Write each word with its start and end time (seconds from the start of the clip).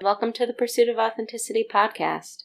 Welcome 0.00 0.32
to 0.34 0.46
the 0.46 0.52
Pursuit 0.52 0.88
of 0.88 0.96
Authenticity 0.96 1.66
podcast. 1.68 2.44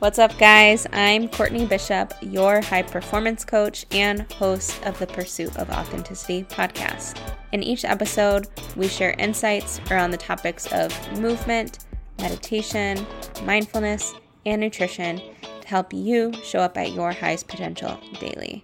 What's 0.00 0.18
up, 0.18 0.36
guys? 0.36 0.86
I'm 0.92 1.28
Courtney 1.28 1.64
Bishop, 1.64 2.12
your 2.20 2.60
high 2.60 2.82
performance 2.82 3.42
coach 3.42 3.86
and 3.90 4.30
host 4.32 4.84
of 4.84 4.98
the 4.98 5.06
Pursuit 5.06 5.56
of 5.56 5.70
Authenticity 5.70 6.44
podcast. 6.44 7.18
In 7.52 7.62
each 7.62 7.86
episode, 7.86 8.48
we 8.76 8.86
share 8.86 9.14
insights 9.18 9.80
around 9.90 10.10
the 10.10 10.18
topics 10.18 10.70
of 10.72 10.92
movement, 11.18 11.86
meditation, 12.18 13.06
mindfulness, 13.44 14.12
and 14.44 14.60
nutrition 14.60 15.22
to 15.62 15.68
help 15.68 15.94
you 15.94 16.34
show 16.44 16.58
up 16.58 16.76
at 16.76 16.92
your 16.92 17.12
highest 17.12 17.48
potential 17.48 17.98
daily. 18.20 18.62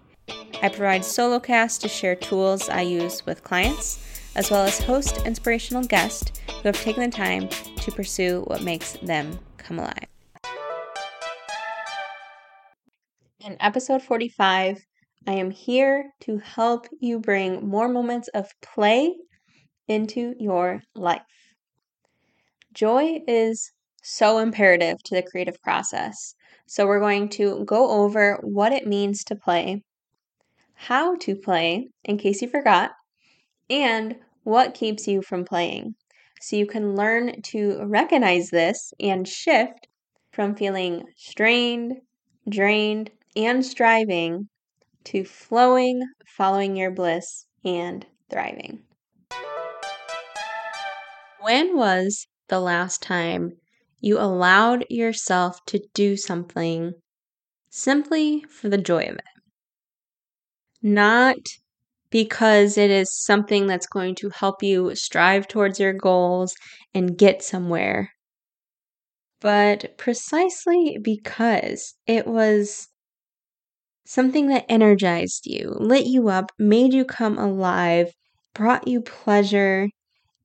I 0.63 0.69
provide 0.69 1.07
solo 1.07 1.41
casts 1.41 1.79
to 1.79 1.89
share 1.89 2.15
tools 2.15 2.69
I 2.69 2.83
use 2.83 3.25
with 3.25 3.43
clients 3.45 4.14
as 4.37 4.51
well 4.51 4.65
as 4.65 4.81
host 4.81 5.19
inspirational 5.27 5.85
guests 5.85 6.33
who 6.49 6.69
have 6.69 6.81
taken 6.81 7.03
the 7.03 7.17
time 7.17 7.49
to 7.77 7.93
pursue 7.93 8.43
what 8.47 8.63
makes 8.63 8.93
them 9.03 9.39
come 9.57 9.79
alive. 9.79 10.09
In 13.41 13.57
episode 13.61 14.03
45, 14.03 14.79
I 15.27 15.33
am 15.33 15.51
here 15.51 16.11
to 16.21 16.39
help 16.39 16.87
you 17.01 17.19
bring 17.19 17.67
more 17.67 17.89
moments 17.89 18.29
of 18.29 18.51
play 18.63 19.15
into 19.87 20.35
your 20.39 20.83
life. 20.95 21.23
Joy 22.73 23.21
is 23.29 23.71
so 24.03 24.39
imperative 24.39 25.03
to 25.05 25.15
the 25.15 25.23
creative 25.23 25.61
process. 25.63 26.35
So, 26.67 26.87
we're 26.87 27.01
going 27.01 27.29
to 27.31 27.65
go 27.67 27.91
over 27.91 28.39
what 28.43 28.73
it 28.73 28.87
means 28.87 29.25
to 29.25 29.37
play, 29.37 29.83
how 30.75 31.17
to 31.17 31.37
play, 31.37 31.89
in 32.05 32.17
case 32.17 32.41
you 32.41 32.49
forgot, 32.49 32.93
and 33.71 34.17
what 34.43 34.75
keeps 34.75 35.09
you 35.09 35.23
from 35.23 35.45
playing. 35.45 35.95
So 36.41 36.57
you 36.57 36.67
can 36.67 36.95
learn 36.95 37.41
to 37.43 37.85
recognize 37.85 38.51
this 38.51 38.93
and 39.01 39.27
shift 39.27 39.89
from 40.33 40.55
feeling 40.55 41.05
strained, 41.17 41.95
drained, 42.49 43.11
and 43.37 43.65
striving 43.65 44.49
to 45.05 45.25
flowing, 45.25 46.03
following 46.27 46.77
your 46.77 46.91
bliss, 46.91 47.47
and 47.65 48.07
thriving. 48.31 48.83
When 51.41 51.77
was 51.77 52.27
the 52.49 52.61
last 52.61 53.03
time 53.03 53.53
you 54.01 54.19
allowed 54.19 54.85
yourself 54.91 55.65
to 55.67 55.81
do 55.95 56.17
something 56.17 56.93
simply 57.71 58.45
for 58.49 58.69
the 58.69 58.79
joy 58.79 59.05
of 59.05 59.17
it? 59.17 59.25
Not 60.83 61.37
because 62.15 62.79
it 62.79 62.93
is 62.93 63.13
something 63.13 63.67
that's 63.67 63.89
going 63.89 64.15
to 64.15 64.31
help 64.31 64.63
you 64.63 64.95
strive 64.95 65.49
towards 65.49 65.81
your 65.81 65.93
goals 65.93 66.55
and 66.95 67.19
get 67.19 67.43
somewhere. 67.43 68.13
But 69.41 69.97
precisely 69.97 70.99
because 71.01 71.95
it 72.05 72.27
was 72.27 72.89
something 74.07 74.47
that 74.49 74.65
energized 74.69 75.45
you, 75.47 75.69
lit 75.79 76.07
you 76.07 76.29
up, 76.29 76.53
made 76.59 76.95
you 76.95 77.05
come 77.05 77.37
alive, 77.39 78.13
brought 78.55 78.89
you 78.89 79.01
pleasure, 79.03 79.89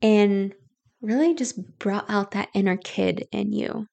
and 0.01 0.53
really 1.01 1.35
just 1.35 1.79
brought 1.79 2.09
out 2.09 2.31
that 2.31 2.49
inner 2.55 2.77
kid 2.77 3.27
in 3.31 3.53
you. 3.53 3.87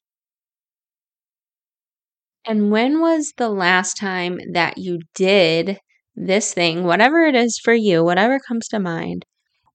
And 2.47 2.71
when 2.71 3.01
was 3.01 3.35
the 3.37 3.51
last 3.51 3.99
time 3.99 4.41
that 4.53 4.79
you 4.79 5.01
did 5.15 5.79
this 6.17 6.55
thing, 6.55 6.85
whatever 6.85 7.21
it 7.27 7.35
is 7.37 7.59
for 7.59 7.75
you, 7.75 8.03
whatever 8.05 8.41
comes 8.41 8.69
to 8.69 8.81
mind, 8.81 9.25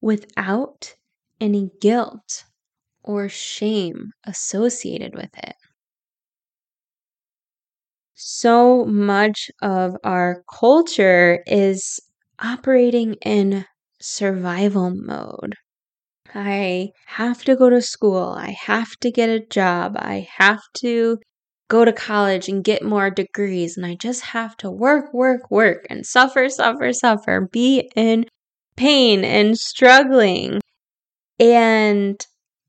without 0.01 0.95
any 1.39 1.71
guilt 1.81 2.45
or 3.03 3.29
shame 3.29 4.11
associated 4.25 5.15
with 5.15 5.37
it. 5.37 5.55
So 8.15 8.85
much 8.85 9.51
of 9.61 9.97
our 10.05 10.43
culture 10.59 11.43
is 11.45 11.99
operating 12.39 13.15
in 13.15 13.65
survival 13.99 14.91
mode. 14.95 15.55
I 16.33 16.91
have 17.07 17.43
to 17.45 17.55
go 17.55 17.69
to 17.69 17.81
school. 17.81 18.35
I 18.37 18.51
have 18.51 18.91
to 19.01 19.11
get 19.11 19.29
a 19.29 19.45
job. 19.45 19.97
I 19.97 20.27
have 20.37 20.61
to 20.77 21.19
go 21.71 21.85
to 21.85 21.93
college 21.93 22.49
and 22.49 22.65
get 22.65 22.83
more 22.83 23.09
degrees. 23.09 23.77
And 23.77 23.85
I 23.85 23.95
just 23.95 24.21
have 24.21 24.57
to 24.57 24.69
work, 24.69 25.13
work, 25.13 25.49
work 25.49 25.87
and 25.89 26.05
suffer, 26.05 26.49
suffer, 26.49 26.91
suffer, 26.91 27.47
be 27.49 27.89
in 27.95 28.25
pain 28.75 29.23
and 29.23 29.57
struggling. 29.57 30.59
And 31.39 32.19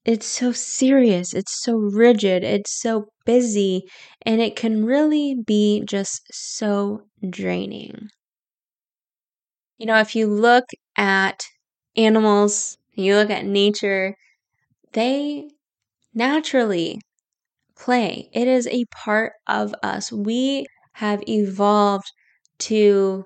it's 0.05 0.27
so 0.27 0.53
serious, 0.53 1.35
it's 1.35 1.61
so 1.65 1.75
rigid, 1.75 2.45
it's 2.45 2.81
so 2.81 3.07
busy, 3.27 3.83
and 4.25 4.41
it 4.41 4.55
can 4.55 4.85
really 4.85 5.35
be 5.35 5.83
just 5.85 6.23
so 6.31 7.03
draining. 7.29 8.09
You 9.79 9.87
know, 9.87 9.99
if 9.99 10.15
you 10.15 10.29
look 10.29 10.65
at 10.97 11.43
animals, 11.97 12.79
you 12.95 13.17
look 13.17 13.31
at 13.31 13.47
nature, 13.47 14.15
they 14.93 15.49
naturally 16.15 17.01
play. 17.83 18.29
It 18.33 18.49
is 18.49 18.67
a 18.69 18.85
part 18.87 19.33
of 19.47 19.75
us. 19.83 20.13
We 20.13 20.67
have 20.95 21.23
evolved 21.29 22.11
to 22.61 23.25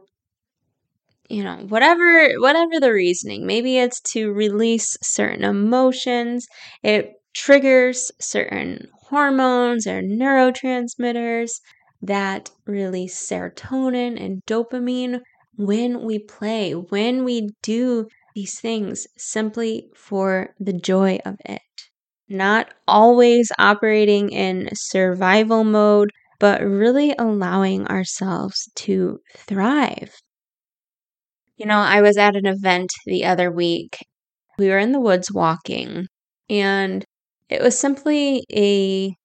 you 1.28 1.42
know 1.42 1.56
whatever 1.68 2.30
whatever 2.38 2.78
the 2.78 2.92
reasoning 2.92 3.44
maybe 3.44 3.78
it's 3.78 4.00
to 4.00 4.32
release 4.32 4.96
certain 5.02 5.42
emotions 5.42 6.46
it 6.84 7.14
triggers 7.34 8.12
certain 8.20 8.88
hormones 9.08 9.88
or 9.88 10.00
neurotransmitters 10.02 11.50
that 12.00 12.50
release 12.64 13.16
serotonin 13.28 14.22
and 14.24 14.40
dopamine 14.46 15.20
when 15.56 16.04
we 16.04 16.18
play 16.20 16.72
when 16.72 17.24
we 17.24 17.48
do 17.62 18.06
these 18.36 18.60
things 18.60 19.06
simply 19.18 19.90
for 19.96 20.54
the 20.60 20.72
joy 20.72 21.18
of 21.24 21.34
it 21.44 21.60
not 22.28 22.72
always 22.88 23.50
operating 23.58 24.30
in 24.30 24.68
survival 24.74 25.64
mode, 25.64 26.10
but 26.38 26.60
really 26.62 27.14
allowing 27.18 27.86
ourselves 27.88 28.70
to 28.76 29.20
thrive. 29.36 30.14
You 31.56 31.66
know, 31.66 31.78
I 31.78 32.00
was 32.02 32.16
at 32.16 32.36
an 32.36 32.46
event 32.46 32.90
the 33.04 33.24
other 33.26 33.50
week. 33.50 33.98
We 34.58 34.68
were 34.68 34.78
in 34.78 34.92
the 34.92 35.00
woods 35.00 35.32
walking, 35.32 36.08
and 36.50 37.04
it 37.48 37.62
was 37.62 37.78
simply 37.78 38.44
a 38.52 39.16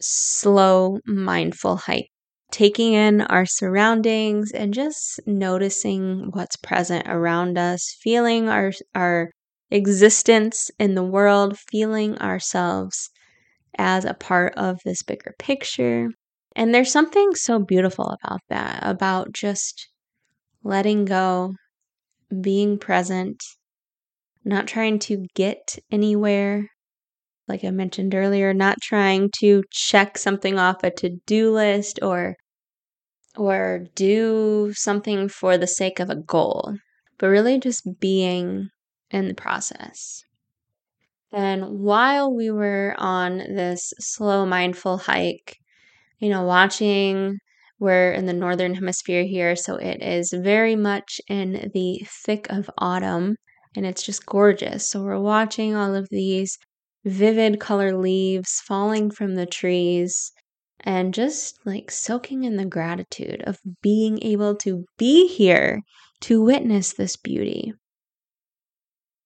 slow, 0.00 1.00
mindful 1.06 1.76
hike, 1.76 2.10
taking 2.52 2.94
in 2.94 3.22
our 3.22 3.46
surroundings 3.46 4.52
and 4.52 4.74
just 4.74 5.20
noticing 5.26 6.30
what's 6.32 6.56
present 6.56 7.06
around 7.08 7.58
us, 7.58 7.96
feeling 8.02 8.48
our, 8.48 8.72
our 8.94 9.30
existence 9.70 10.70
in 10.78 10.94
the 10.94 11.04
world, 11.04 11.58
feeling 11.58 12.18
ourselves 12.18 13.10
as 13.76 14.04
a 14.04 14.14
part 14.14 14.54
of 14.56 14.78
this 14.84 15.02
bigger 15.02 15.34
picture. 15.38 16.08
And 16.56 16.74
there's 16.74 16.92
something 16.92 17.34
so 17.34 17.58
beautiful 17.60 18.16
about 18.22 18.40
that, 18.48 18.80
about 18.82 19.32
just 19.32 19.88
letting 20.64 21.04
go, 21.04 21.54
being 22.40 22.78
present, 22.78 23.42
not 24.44 24.66
trying 24.66 24.98
to 25.00 25.26
get 25.34 25.78
anywhere. 25.90 26.68
Like 27.46 27.64
I 27.64 27.70
mentioned 27.70 28.14
earlier, 28.14 28.52
not 28.52 28.78
trying 28.82 29.30
to 29.40 29.62
check 29.70 30.18
something 30.18 30.58
off 30.58 30.84
a 30.84 30.90
to-do 30.90 31.52
list 31.52 31.98
or 32.02 32.36
or 33.36 33.86
do 33.94 34.72
something 34.74 35.28
for 35.28 35.56
the 35.56 35.66
sake 35.66 36.00
of 36.00 36.10
a 36.10 36.16
goal, 36.16 36.74
but 37.18 37.28
really 37.28 37.58
just 37.58 37.86
being 38.00 38.68
in 39.10 39.28
the 39.28 39.34
process. 39.34 40.24
Then, 41.30 41.80
while 41.80 42.34
we 42.34 42.50
were 42.50 42.94
on 42.98 43.38
this 43.38 43.92
slow, 43.98 44.46
mindful 44.46 44.98
hike, 44.98 45.56
you 46.18 46.30
know, 46.30 46.42
watching, 46.42 47.38
we're 47.78 48.12
in 48.12 48.26
the 48.26 48.32
northern 48.32 48.74
hemisphere 48.74 49.24
here, 49.24 49.54
so 49.54 49.76
it 49.76 50.02
is 50.02 50.32
very 50.32 50.74
much 50.74 51.20
in 51.28 51.70
the 51.74 52.02
thick 52.06 52.46
of 52.50 52.70
autumn 52.78 53.36
and 53.76 53.86
it's 53.86 54.02
just 54.02 54.26
gorgeous. 54.26 54.90
So, 54.90 55.02
we're 55.02 55.20
watching 55.20 55.74
all 55.74 55.94
of 55.94 56.08
these 56.10 56.58
vivid 57.04 57.60
color 57.60 57.96
leaves 57.96 58.60
falling 58.66 59.10
from 59.10 59.34
the 59.34 59.46
trees 59.46 60.32
and 60.80 61.12
just 61.12 61.58
like 61.66 61.90
soaking 61.90 62.44
in 62.44 62.56
the 62.56 62.64
gratitude 62.64 63.42
of 63.46 63.58
being 63.82 64.22
able 64.22 64.54
to 64.56 64.84
be 64.96 65.26
here 65.28 65.82
to 66.20 66.42
witness 66.42 66.92
this 66.92 67.16
beauty. 67.16 67.72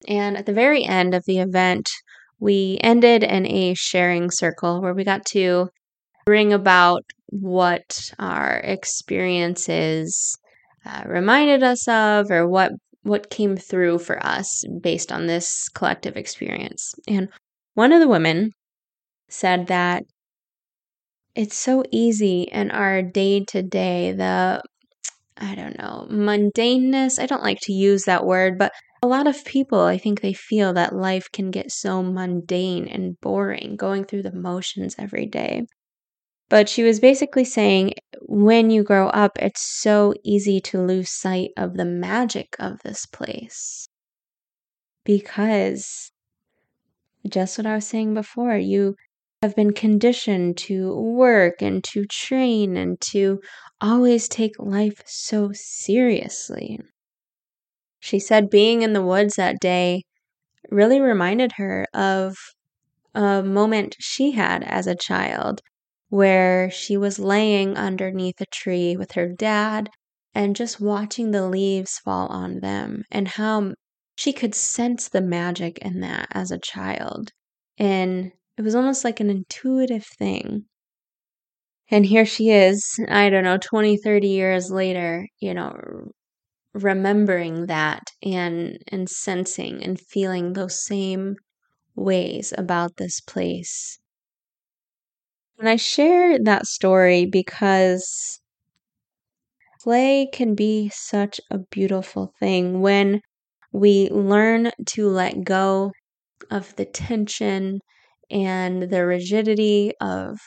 And 0.08 0.36
at 0.36 0.46
the 0.46 0.52
very 0.52 0.84
end 0.84 1.14
of 1.14 1.24
the 1.26 1.38
event, 1.38 1.90
we 2.38 2.78
ended 2.82 3.22
in 3.22 3.46
a 3.46 3.74
sharing 3.74 4.30
circle 4.30 4.80
where 4.80 4.94
we 4.94 5.04
got 5.04 5.24
to 5.26 5.68
bring 6.24 6.52
about 6.52 7.02
what 7.28 8.12
our 8.18 8.58
experiences 8.64 10.36
uh, 10.84 11.02
reminded 11.06 11.62
us 11.62 11.86
of 11.88 12.30
or 12.30 12.48
what 12.48 12.72
what 13.02 13.30
came 13.30 13.56
through 13.56 13.98
for 13.98 14.24
us 14.24 14.64
based 14.80 15.10
on 15.10 15.26
this 15.26 15.68
collective 15.70 16.16
experience. 16.16 16.94
And 17.08 17.28
one 17.74 17.92
of 17.92 18.00
the 18.00 18.08
women 18.08 18.52
said 19.28 19.66
that 19.68 20.04
it's 21.34 21.56
so 21.56 21.82
easy 21.90 22.42
in 22.42 22.70
our 22.70 23.02
day 23.02 23.44
to 23.48 23.62
day, 23.62 24.12
the 24.12 24.62
I 25.38 25.54
don't 25.54 25.78
know, 25.78 26.06
mundaneness. 26.10 27.18
I 27.18 27.26
don't 27.26 27.42
like 27.42 27.58
to 27.62 27.72
use 27.72 28.04
that 28.04 28.26
word, 28.26 28.58
but 28.58 28.72
a 29.02 29.08
lot 29.08 29.26
of 29.26 29.44
people, 29.44 29.80
I 29.80 29.98
think 29.98 30.20
they 30.20 30.32
feel 30.32 30.72
that 30.74 30.94
life 30.94 31.28
can 31.32 31.50
get 31.50 31.72
so 31.72 32.02
mundane 32.02 32.86
and 32.86 33.20
boring, 33.20 33.76
going 33.76 34.04
through 34.04 34.22
the 34.22 34.32
motions 34.32 34.94
every 34.98 35.26
day. 35.26 35.66
But 36.48 36.68
she 36.68 36.82
was 36.84 37.00
basically 37.00 37.44
saying 37.44 37.94
when 38.22 38.70
you 38.70 38.84
grow 38.84 39.08
up, 39.08 39.38
it's 39.40 39.62
so 39.62 40.14
easy 40.24 40.60
to 40.62 40.82
lose 40.82 41.10
sight 41.10 41.50
of 41.56 41.74
the 41.74 41.84
magic 41.84 42.54
of 42.58 42.80
this 42.84 43.06
place. 43.06 43.88
Because 45.04 46.12
just 47.28 47.58
what 47.58 47.66
I 47.66 47.74
was 47.74 47.86
saying 47.86 48.14
before, 48.14 48.56
you 48.56 48.94
have 49.42 49.56
been 49.56 49.72
conditioned 49.72 50.56
to 50.56 50.94
work 50.94 51.60
and 51.60 51.82
to 51.84 52.04
train 52.04 52.76
and 52.76 53.00
to 53.00 53.40
always 53.80 54.28
take 54.28 54.52
life 54.58 55.02
so 55.06 55.50
seriously. 55.52 56.78
She 58.02 58.20
said 58.20 58.50
being 58.50 58.82
in 58.82 58.92
the 58.92 59.00
woods 59.02 59.36
that 59.36 59.58
day 59.58 60.02
really 60.70 61.00
reminded 61.00 61.52
her 61.58 61.86
of 61.94 62.36
a 63.14 63.42
moment 63.42 63.96
she 63.98 64.32
had 64.32 64.62
as 64.64 64.86
a 64.86 64.94
child 64.94 65.62
where 66.10 66.70
she 66.70 66.98
was 66.98 67.18
laying 67.18 67.76
underneath 67.78 68.40
a 68.40 68.46
tree 68.46 68.96
with 68.96 69.12
her 69.12 69.28
dad 69.28 69.88
and 70.34 70.54
just 70.54 70.80
watching 70.80 71.30
the 71.30 71.48
leaves 71.48 71.98
fall 72.00 72.28
on 72.28 72.60
them 72.60 73.04
and 73.10 73.28
how 73.28 73.72
she 74.16 74.34
could 74.34 74.54
sense 74.54 75.08
the 75.08 75.22
magic 75.22 75.78
in 75.78 76.00
that 76.00 76.28
as 76.32 76.50
a 76.50 76.58
child. 76.58 77.30
And 77.78 78.32
it 78.58 78.62
was 78.62 78.74
almost 78.74 79.04
like 79.04 79.20
an 79.20 79.30
intuitive 79.30 80.04
thing. 80.18 80.66
And 81.92 82.06
here 82.06 82.26
she 82.26 82.50
is, 82.50 82.84
I 83.08 83.30
don't 83.30 83.44
know, 83.44 83.56
20, 83.58 83.96
30 83.96 84.26
years 84.28 84.70
later, 84.72 85.28
you 85.38 85.54
know, 85.54 86.10
remembering 86.74 87.66
that 87.66 88.02
and 88.22 88.78
and 88.88 89.08
sensing 89.10 89.82
and 89.82 90.00
feeling 90.00 90.52
those 90.54 90.84
same 90.84 91.36
ways 91.96 92.54
about 92.58 92.96
this 92.98 93.20
place. 93.20 94.00
And 95.58 95.66
I 95.66 95.76
share 95.76 96.38
that 96.40 96.66
story 96.66 97.24
because 97.24 98.42
play 99.82 100.26
can 100.32 100.54
be 100.54 100.88
such 100.88 101.40
a 101.50 101.58
beautiful 101.58 102.32
thing 102.40 102.80
when 102.80 103.20
we 103.72 104.08
learn 104.10 104.70
to 104.86 105.08
let 105.08 105.44
go 105.44 105.92
of 106.50 106.76
the 106.76 106.86
tension 106.86 107.80
and 108.30 108.84
the 108.84 109.06
rigidity 109.06 109.92
of 110.00 110.38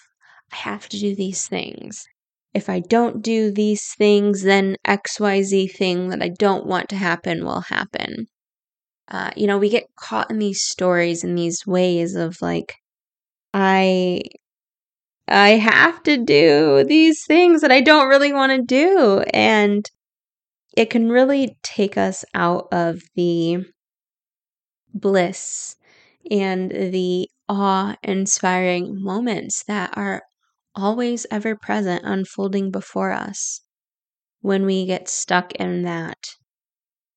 I 0.54 0.58
have 0.58 0.90
to 0.90 1.00
do 1.00 1.16
these 1.16 1.48
things. 1.48 2.06
If 2.56 2.70
I 2.70 2.80
don't 2.80 3.22
do 3.22 3.52
these 3.52 3.94
things, 3.98 4.44
then 4.44 4.78
XYZ 4.88 5.68
thing 5.68 6.10
that 6.10 6.24
I 6.24 6.30
don't 6.30 6.66
want 6.66 6.90
to 6.90 6.96
happen 6.96 7.46
will 7.46 7.62
happen. 7.62 8.28
Uh, 9.10 9.32
you 9.36 9.48
know, 9.48 9.58
we 9.60 9.70
get 9.70 9.86
caught 9.98 10.32
in 10.32 10.40
these 10.40 10.64
stories 10.64 11.24
and 11.24 11.38
these 11.38 11.68
ways 11.68 12.16
of 12.16 12.38
like, 12.42 12.76
I 13.54 14.22
I 15.28 15.50
have 15.52 16.02
to 16.04 16.18
do 16.18 16.84
these 16.84 17.26
things 17.26 17.62
that 17.62 17.72
I 17.72 17.82
don't 17.82 18.10
really 18.10 18.34
want 18.34 18.52
to 18.54 18.62
do. 18.62 19.20
And 19.34 19.90
it 20.78 20.90
can 20.90 21.10
really 21.10 21.58
take 21.64 21.98
us 21.98 22.26
out 22.36 22.68
of 22.72 23.02
the 23.16 23.66
bliss 24.94 25.76
and 26.32 26.72
the 26.72 27.30
awe 27.48 27.96
inspiring 28.04 29.02
moments 29.02 29.64
that 29.66 29.96
are 29.98 30.24
always 30.76 31.26
ever 31.32 31.56
present 31.56 32.04
unfolding 32.06 32.72
before 32.72 33.12
us 33.12 33.62
when 34.42 34.66
we 34.66 34.86
get 34.86 35.10
stuck 35.10 35.54
in 35.54 35.84
that 35.84 36.18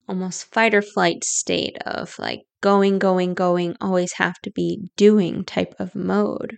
almost 0.08 0.46
fight 0.52 0.74
or 0.74 0.82
flight 0.82 1.22
state 1.22 1.76
of 1.84 2.18
like 2.18 2.40
going, 2.60 2.98
going, 2.98 3.34
going, 3.34 3.76
always 3.80 4.14
have 4.14 4.38
to 4.42 4.50
be 4.50 4.90
doing 4.96 5.44
type 5.44 5.74
of 5.78 5.94
mode. 5.94 6.56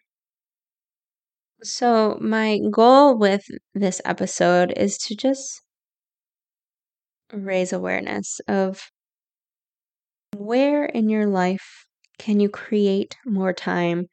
So, 1.62 2.17
my 2.20 2.58
goal 2.70 3.19
with 3.19 3.43
this 3.75 4.00
episode 4.05 4.73
is 4.76 4.96
to 4.99 5.14
just 5.14 5.62
raise 7.32 7.73
awareness 7.73 8.41
of 8.49 8.91
where 10.37 10.87
in 10.87 11.08
your 11.08 11.26
life 11.26 11.87
can 12.19 12.41
you 12.41 12.49
create 12.49 13.17
more 13.26 13.53
time 13.53 14.06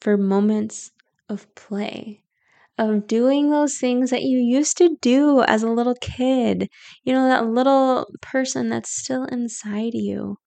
for 0.00 0.16
moments 0.16 0.90
of 1.28 1.52
play, 1.54 2.22
of 2.80 3.06
doing 3.06 3.50
those 3.50 3.78
things 3.78 4.10
that 4.10 4.24
you 4.24 4.38
used 4.38 4.78
to 4.78 4.96
do 5.02 5.42
as 5.44 5.62
a 5.62 5.70
little 5.70 5.96
kid? 6.00 6.68
You 7.04 7.12
know, 7.14 7.28
that 7.28 7.46
little 7.48 8.08
person 8.22 8.70
that's 8.70 8.90
still 8.90 9.26
inside 9.26 9.94
you. 9.94 10.38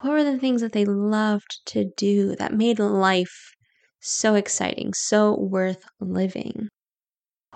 What 0.00 0.12
were 0.12 0.24
the 0.24 0.38
things 0.38 0.62
that 0.62 0.72
they 0.72 0.86
loved 0.86 1.60
to 1.66 1.84
do 1.98 2.34
that 2.36 2.54
made 2.54 2.78
life 2.78 3.54
so 4.00 4.34
exciting, 4.34 4.94
so 4.94 5.38
worth 5.38 5.84
living? 6.00 6.70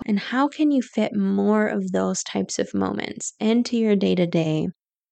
And 0.05 0.19
how 0.19 0.47
can 0.47 0.69
you 0.71 0.83
fit 0.83 1.15
more 1.15 1.67
of 1.67 1.91
those 1.91 2.21
types 2.23 2.59
of 2.59 2.73
moments 2.75 3.33
into 3.39 3.77
your 3.77 3.95
day 3.95 4.13
to 4.15 4.27
day? 4.27 4.67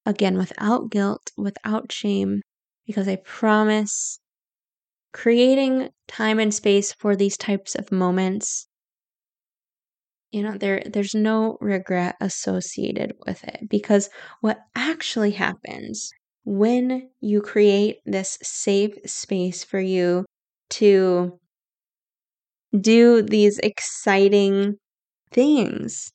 Again, 0.06 0.38
without 0.38 0.92
guilt, 0.92 1.32
without 1.38 1.92
shame, 1.92 2.44
because 2.86 3.08
I 3.08 3.16
promise 3.18 4.20
creating 5.14 5.92
time 6.08 6.40
and 6.40 6.54
space 6.56 6.94
for 6.94 7.16
these 7.16 7.38
types 7.38 7.76
of 7.76 7.92
moments 7.92 8.69
you 10.32 10.44
know 10.44 10.58
there 10.58 10.82
there's 10.86 11.16
no 11.16 11.58
regret 11.62 12.16
associated 12.22 13.14
with 13.26 13.44
it 13.44 13.68
because 13.70 14.10
what 14.42 14.60
actually 14.76 15.32
happens 15.32 16.12
when 16.46 17.10
you 17.22 17.42
create 17.42 17.98
this 18.06 18.38
safe 18.42 18.94
space 19.06 19.64
for 19.64 19.80
you 19.80 20.26
to 20.70 21.40
do 22.80 23.22
these 23.22 23.58
exciting 23.60 24.78
things 25.32 26.12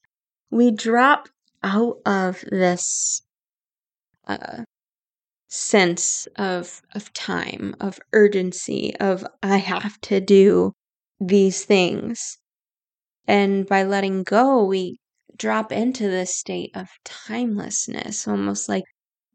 we 0.51 0.71
drop 0.73 1.29
out 1.63 1.99
of 2.07 2.45
this 2.51 3.23
uh, 4.27 4.65
sense 5.49 6.27
of 6.37 6.83
of 6.95 7.13
time, 7.15 7.75
of 7.81 8.01
urgency, 8.13 8.95
of 9.01 9.27
I 9.43 9.59
have 9.59 10.01
to 10.03 10.21
do 10.21 10.73
these 11.21 11.65
things. 11.65 12.39
And 13.27 13.67
by 13.67 13.83
letting 13.83 14.23
go, 14.23 14.65
we 14.65 14.99
drop 15.37 15.73
into 15.73 16.09
this 16.09 16.35
state 16.37 16.71
of 16.75 16.89
timelessness, 17.05 18.27
almost 18.27 18.69
like 18.69 18.85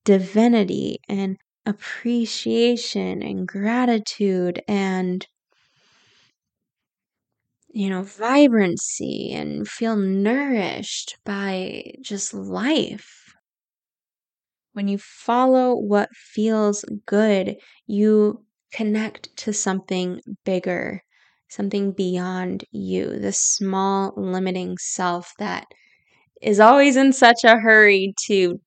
divinity 0.05 1.00
and 1.10 1.38
appreciation 1.65 3.24
and 3.24 3.48
gratitude 3.48 4.63
and 4.67 5.27
you 7.69 7.89
know 7.89 8.03
vibrancy 8.03 9.31
and 9.34 9.67
feel 9.67 9.96
nourished 9.96 11.17
by 11.25 11.84
just 12.01 12.34
life. 12.34 13.34
When 14.74 14.88
you 14.88 14.98
follow 14.98 15.75
what 15.75 16.10
feels 16.15 16.84
good, 17.05 17.58
you 17.86 18.46
connect 18.72 19.36
to 19.38 19.53
something 19.53 20.22
bigger, 20.43 21.03
something 21.50 21.91
beyond 21.91 22.63
you, 22.72 23.20
the 23.20 23.34
small 23.34 24.13
limiting 24.15 24.77
self 24.77 25.34
that 25.39 25.65
is 26.41 26.60
always 26.60 26.98
in 26.98 27.13
such 27.13 27.44
a 27.44 27.58
hurry 27.60 28.13
to 28.27 28.60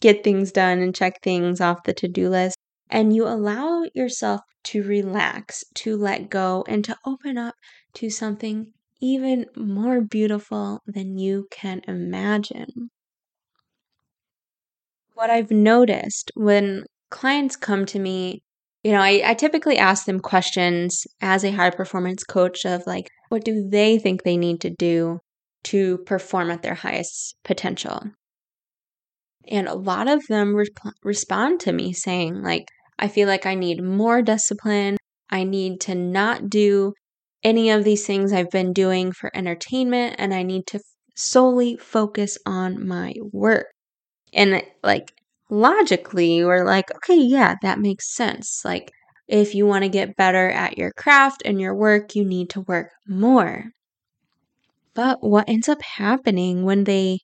get 0.00 0.24
things 0.24 0.52
done 0.52 0.80
and 0.80 0.94
check 0.94 1.22
things 1.22 1.60
off 1.60 1.84
the 1.84 1.94
to 1.94 2.08
do 2.08 2.28
list. 2.30 2.58
And 2.90 3.14
you 3.14 3.26
allow 3.26 3.84
yourself 3.94 4.42
to 4.64 4.82
relax, 4.82 5.64
to 5.76 5.96
let 5.96 6.30
go, 6.30 6.64
and 6.68 6.84
to 6.84 6.96
open 7.06 7.38
up 7.38 7.54
to 7.94 8.10
something 8.10 8.72
even 9.00 9.46
more 9.56 10.00
beautiful 10.02 10.80
than 10.86 11.18
you 11.18 11.48
can 11.50 11.82
imagine 11.88 12.90
what 15.14 15.30
I've 15.30 15.50
noticed 15.50 16.30
when 16.34 16.84
clients 17.10 17.56
come 17.56 17.86
to 17.86 17.98
me, 17.98 18.42
you 18.84 18.92
know, 18.92 19.00
I, 19.00 19.22
I 19.24 19.34
typically 19.34 19.78
ask 19.78 20.04
them 20.04 20.20
questions 20.20 21.06
as 21.22 21.42
a 21.42 21.50
high 21.50 21.70
performance 21.70 22.22
coach 22.22 22.66
of 22.66 22.86
like, 22.86 23.08
what 23.30 23.44
do 23.44 23.66
they 23.66 23.98
think 23.98 24.22
they 24.22 24.36
need 24.36 24.60
to 24.60 24.70
do 24.70 25.18
to 25.64 25.98
perform 26.06 26.50
at 26.50 26.62
their 26.62 26.74
highest 26.74 27.34
potential? 27.44 28.02
And 29.48 29.68
a 29.68 29.74
lot 29.74 30.06
of 30.06 30.22
them 30.28 30.54
re- 30.54 30.66
respond 31.02 31.60
to 31.60 31.72
me 31.72 31.94
saying, 31.94 32.42
like, 32.42 32.66
I 32.98 33.08
feel 33.08 33.26
like 33.26 33.46
I 33.46 33.54
need 33.54 33.82
more 33.82 34.20
discipline. 34.20 34.98
I 35.30 35.44
need 35.44 35.80
to 35.82 35.94
not 35.94 36.50
do 36.50 36.92
any 37.42 37.70
of 37.70 37.84
these 37.84 38.06
things 38.06 38.32
I've 38.32 38.50
been 38.50 38.72
doing 38.72 39.12
for 39.12 39.30
entertainment, 39.34 40.16
and 40.18 40.32
I 40.32 40.42
need 40.42 40.66
to 40.68 40.80
solely 41.16 41.76
focus 41.76 42.38
on 42.46 42.86
my 42.86 43.14
work. 43.32 43.66
And 44.32 44.62
like 44.82 45.12
logically 45.50 46.44
we're 46.44 46.64
like, 46.64 46.90
okay, 46.96 47.16
yeah, 47.16 47.56
that 47.62 47.78
makes 47.78 48.14
sense. 48.14 48.62
Like, 48.64 48.90
if 49.28 49.54
you 49.54 49.66
want 49.66 49.84
to 49.84 49.88
get 49.88 50.16
better 50.16 50.50
at 50.50 50.78
your 50.78 50.92
craft 50.92 51.42
and 51.44 51.60
your 51.60 51.74
work, 51.74 52.14
you 52.14 52.24
need 52.24 52.50
to 52.50 52.60
work 52.62 52.90
more. 53.06 53.70
But 54.94 55.22
what 55.22 55.48
ends 55.48 55.68
up 55.68 55.82
happening 55.82 56.64
when 56.64 56.84
they 56.84 57.20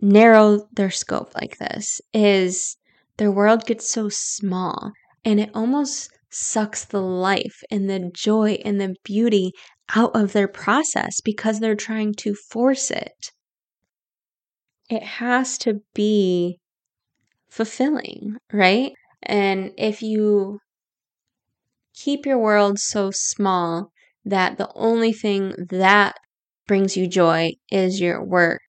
narrow 0.00 0.68
their 0.72 0.90
scope 0.90 1.34
like 1.34 1.58
this 1.58 2.00
is 2.12 2.76
their 3.16 3.30
world 3.30 3.66
gets 3.66 3.88
so 3.88 4.08
small 4.08 4.92
and 5.24 5.40
it 5.40 5.50
almost 5.54 6.10
sucks 6.30 6.84
the 6.84 7.00
life 7.00 7.62
and 7.70 7.88
the 7.88 8.10
joy 8.12 8.58
and 8.64 8.80
the 8.80 8.94
beauty 9.04 9.52
out 9.94 10.14
of 10.14 10.32
their 10.32 10.48
process 10.48 11.20
because 11.20 11.60
they're 11.60 11.76
trying 11.76 12.12
to 12.14 12.34
force 12.34 12.90
it. 12.90 13.30
It 14.90 15.02
has 15.02 15.58
to 15.58 15.82
be 15.94 16.58
fulfilling, 17.54 18.36
right? 18.52 18.92
And 19.22 19.72
if 19.78 20.02
you 20.02 20.58
keep 21.94 22.26
your 22.26 22.38
world 22.38 22.78
so 22.78 23.10
small 23.12 23.90
that 24.24 24.58
the 24.58 24.70
only 24.74 25.12
thing 25.12 25.54
that 25.70 26.16
brings 26.66 26.96
you 26.96 27.06
joy 27.06 27.52
is 27.70 28.00
your 28.00 28.24
work, 28.24 28.60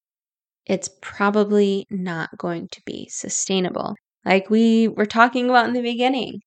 it's 0.66 0.90
probably 1.02 1.86
not 1.90 2.30
going 2.38 2.68
to 2.72 2.82
be 2.86 3.08
sustainable. 3.12 3.96
Like 4.26 4.50
we 4.50 4.88
were 4.88 5.06
talking 5.06 5.50
about 5.50 5.68
in 5.68 5.74
the 5.74 5.82
beginning, 5.82 6.42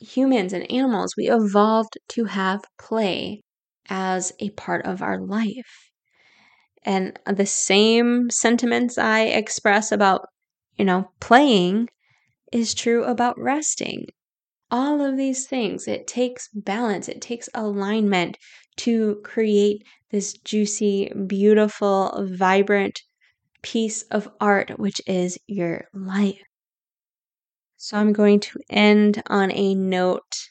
humans 0.00 0.52
and 0.52 0.70
animals, 0.70 1.14
we 1.16 1.30
evolved 1.30 1.98
to 2.10 2.24
have 2.24 2.62
play 2.78 3.42
as 3.88 4.32
a 4.40 4.50
part 4.50 4.86
of 4.86 5.02
our 5.02 5.20
life. 5.20 5.90
And 6.84 7.18
the 7.26 7.46
same 7.46 8.30
sentiments 8.30 8.96
I 8.98 9.22
express 9.22 9.92
about, 9.92 10.26
you 10.80 10.86
know, 10.86 11.10
playing 11.20 11.90
is 12.52 12.72
true 12.74 13.04
about 13.04 13.38
resting. 13.38 14.06
All 14.70 15.02
of 15.04 15.18
these 15.18 15.46
things, 15.46 15.86
it 15.86 16.06
takes 16.06 16.48
balance, 16.54 17.06
it 17.06 17.20
takes 17.20 17.50
alignment 17.54 18.38
to 18.78 19.20
create 19.22 19.84
this 20.10 20.32
juicy, 20.32 21.12
beautiful, 21.26 22.26
vibrant 22.30 23.02
piece 23.62 24.04
of 24.04 24.30
art, 24.40 24.78
which 24.78 25.02
is 25.06 25.38
your 25.46 25.84
life. 25.92 26.40
So 27.76 27.98
I'm 27.98 28.14
going 28.14 28.40
to 28.40 28.60
end 28.70 29.22
on 29.26 29.52
a 29.52 29.74
note 29.74 30.48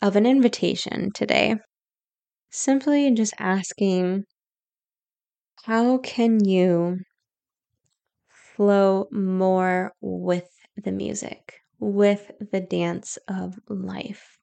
of 0.00 0.16
an 0.16 0.24
invitation 0.24 1.10
today. 1.12 1.56
Simply 2.50 3.10
just 3.12 3.34
asking, 3.38 4.24
how 5.64 5.98
can 5.98 6.42
you 6.42 7.00
flow 8.56 9.06
more 9.12 9.92
with 10.00 10.48
the 10.76 10.92
music, 10.92 11.60
with 11.78 12.30
the 12.52 12.60
dance 12.60 13.18
of 13.28 13.58
life? 13.68 14.38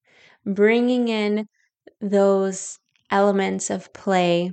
Bringing 0.46 1.08
in 1.08 1.48
those 2.02 2.80
elements 3.12 3.70
of 3.70 3.92
play 3.94 4.52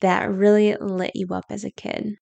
that 0.00 0.30
really 0.32 0.76
lit 0.76 1.12
you 1.14 1.28
up 1.30 1.44
as 1.50 1.64
a 1.64 1.70
kid. 1.70 2.14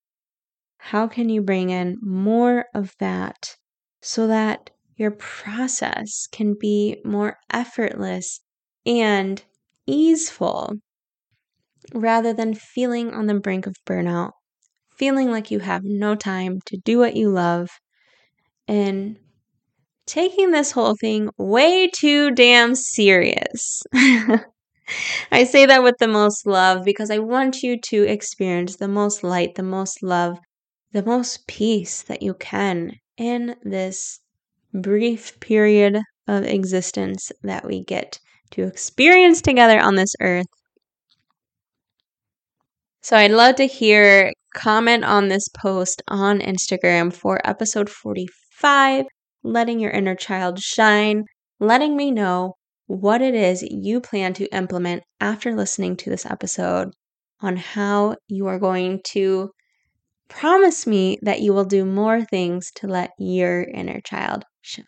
How 0.78 1.06
can 1.06 1.28
you 1.28 1.42
bring 1.42 1.70
in 1.70 1.99
more 2.02 2.66
of 2.75 2.94
that 2.99 3.56
so 4.02 4.26
that 4.26 4.70
your 4.97 5.11
process 5.12 6.26
can 6.32 6.54
be 6.59 7.00
more 7.04 7.37
effortless 7.52 8.40
and 8.85 9.42
easeful 9.87 10.75
rather 11.94 12.32
than 12.32 12.54
feeling 12.54 13.12
on 13.12 13.26
the 13.26 13.40
brink 13.40 13.66
of 13.66 13.75
burnout, 13.87 14.32
feeling 15.00 15.33
like 15.33 15.50
you 15.50 15.59
have 15.59 15.83
no 15.83 16.14
time 16.14 16.61
to 16.66 16.76
do 16.85 16.99
what 16.99 17.16
you 17.16 17.30
love, 17.30 17.71
and 18.69 19.16
taking 20.07 20.50
this 20.50 20.73
whole 20.73 20.95
thing 21.00 21.30
way 21.38 21.88
too 21.88 22.30
damn 22.33 22.75
serious. 22.75 23.83
I 25.33 25.45
say 25.45 25.66
that 25.66 25.83
with 25.83 25.97
the 25.99 26.09
most 26.09 26.47
love 26.47 26.85
because 26.85 27.11
I 27.11 27.19
want 27.19 27.62
you 27.62 27.80
to 27.80 28.02
experience 28.04 28.76
the 28.76 28.88
most 28.88 29.25
light, 29.25 29.54
the 29.54 29.62
most 29.62 30.02
love, 30.02 30.38
the 30.92 31.02
most 31.02 31.47
peace 31.47 32.02
that 32.02 32.23
you 32.23 32.35
can 32.35 32.92
in 33.16 33.57
this 33.62 34.21
brief 34.75 35.40
period 35.40 35.99
of 36.28 36.45
existence 36.45 37.33
that 37.42 37.64
we 37.64 37.85
get 37.85 38.19
to 38.50 38.64
experience 38.64 39.40
together 39.40 39.80
on 39.80 39.95
this 39.95 40.12
earth. 40.21 40.47
So 43.02 43.16
I'd 43.16 43.30
love 43.30 43.57
to 43.57 43.66
hear 43.66 44.33
comment 44.54 45.04
on 45.04 45.28
this 45.28 45.49
post 45.49 46.02
on 46.09 46.40
Instagram 46.40 47.12
for 47.12 47.40
episode 47.45 47.88
45, 47.88 49.04
letting 49.42 49.80
your 49.80 49.90
inner 49.90 50.14
child 50.14 50.59
shine, 50.59 51.25
letting 51.59 51.97
me 51.97 52.11
know 52.11 52.54
what 52.87 53.23
it 53.23 53.35
is 53.35 53.62
you 53.62 54.00
plan 54.00 54.35
to 54.35 54.52
implement 54.54 55.02
after 55.21 55.54
listening 55.54 55.97
to 55.97 56.11
this 56.11 56.26
episode 56.26 56.88
on 57.40 57.57
how 57.57 58.16
you 58.28 58.47
are 58.47 58.59
going 58.59 59.00
to 59.04 59.50
promise 60.28 60.87
me 60.87 61.19
that 61.23 61.40
you 61.40 61.52
will 61.52 61.64
do 61.64 61.85
more 61.85 62.25
things 62.25 62.71
to 62.76 62.87
let 62.87 63.11
your 63.19 63.62
inner 63.62 64.00
child 64.00 64.45
shine. 64.61 64.85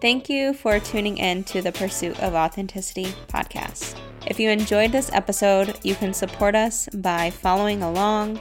Thank 0.00 0.28
you 0.28 0.52
for 0.52 0.78
tuning 0.78 1.16
in 1.16 1.42
to 1.44 1.62
the 1.62 1.72
Pursuit 1.72 2.20
of 2.20 2.34
Authenticity 2.34 3.06
podcast. 3.28 3.98
If 4.26 4.40
you 4.40 4.50
enjoyed 4.50 4.90
this 4.90 5.10
episode, 5.12 5.78
you 5.84 5.94
can 5.94 6.12
support 6.12 6.56
us 6.56 6.88
by 6.94 7.30
following 7.30 7.82
along, 7.82 8.40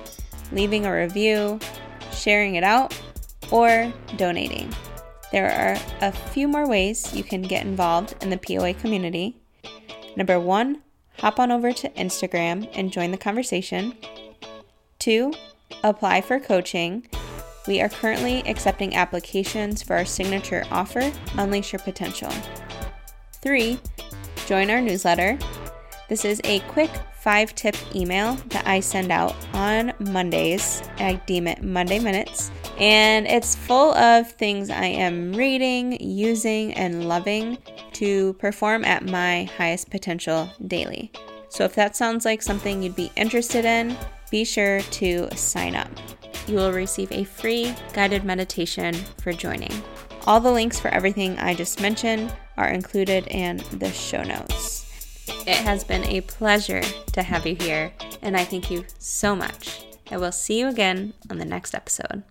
leaving 0.51 0.85
a 0.85 0.93
review, 0.93 1.59
sharing 2.11 2.55
it 2.55 2.63
out, 2.63 2.99
or 3.51 3.93
donating. 4.17 4.73
There 5.31 5.51
are 5.51 5.77
a 6.01 6.11
few 6.11 6.47
more 6.47 6.67
ways 6.67 7.13
you 7.13 7.23
can 7.23 7.43
get 7.43 7.65
involved 7.65 8.15
in 8.21 8.31
the 8.31 8.37
POA 8.37 8.73
community. 8.73 9.37
Number 10.15 10.39
one, 10.39 10.81
hop 11.19 11.39
on 11.39 11.51
over 11.51 11.71
to 11.71 11.89
Instagram 11.91 12.67
and 12.73 12.91
join 12.91 13.11
the 13.11 13.17
conversation. 13.17 13.93
Two, 14.97 15.33
apply 15.83 16.21
for 16.21 16.39
coaching. 16.39 17.07
We 17.67 17.81
are 17.81 17.89
currently 17.89 18.41
accepting 18.47 18.95
applications 18.95 19.83
for 19.83 19.95
our 19.95 20.05
signature 20.05 20.65
offer, 20.71 21.11
Unleash 21.37 21.73
Your 21.73 21.79
Potential. 21.79 22.31
Three, 23.41 23.79
join 24.47 24.71
our 24.71 24.81
newsletter. 24.81 25.37
This 26.07 26.23
is 26.23 26.39
a 26.43 26.59
quick 26.61 26.91
five 27.19 27.55
tip 27.55 27.75
email 27.95 28.35
that 28.49 28.67
I 28.67 28.79
send 28.79 29.11
out 29.11 29.35
on 29.53 29.91
Mondays. 29.99 30.83
I 30.97 31.13
deem 31.25 31.47
it 31.47 31.63
Monday 31.63 31.97
Minutes. 31.97 32.51
And 32.77 33.25
it's 33.25 33.55
full 33.55 33.93
of 33.95 34.31
things 34.31 34.69
I 34.69 34.85
am 34.85 35.33
reading, 35.33 35.99
using, 35.99 36.73
and 36.73 37.07
loving 37.07 37.57
to 37.93 38.33
perform 38.33 38.85
at 38.85 39.05
my 39.05 39.45
highest 39.57 39.89
potential 39.89 40.49
daily. 40.67 41.11
So 41.49 41.63
if 41.63 41.73
that 41.75 41.95
sounds 41.95 42.25
like 42.25 42.41
something 42.41 42.83
you'd 42.83 42.95
be 42.95 43.11
interested 43.15 43.65
in, 43.65 43.97
be 44.29 44.43
sure 44.43 44.81
to 44.81 45.35
sign 45.35 45.75
up. 45.75 45.89
You 46.47 46.57
will 46.57 46.71
receive 46.71 47.11
a 47.11 47.23
free 47.23 47.73
guided 47.93 48.23
meditation 48.23 48.93
for 49.21 49.33
joining. 49.33 49.71
All 50.27 50.39
the 50.39 50.51
links 50.51 50.79
for 50.79 50.89
everything 50.89 51.39
I 51.39 51.55
just 51.55 51.81
mentioned 51.81 52.31
are 52.57 52.69
included 52.69 53.25
in 53.27 53.63
the 53.71 53.91
show 53.91 54.21
notes. 54.21 54.84
It 55.47 55.57
has 55.57 55.83
been 55.83 56.03
a 56.05 56.21
pleasure 56.21 56.81
to 57.13 57.21
have 57.21 57.45
you 57.45 57.55
here, 57.55 57.93
and 58.23 58.35
I 58.35 58.43
thank 58.43 58.71
you 58.71 58.83
so 58.97 59.35
much. 59.35 59.85
I 60.09 60.17
will 60.17 60.31
see 60.31 60.59
you 60.59 60.67
again 60.67 61.13
on 61.29 61.37
the 61.37 61.45
next 61.45 61.75
episode. 61.75 62.23